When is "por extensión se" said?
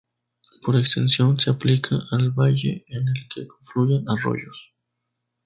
0.63-1.51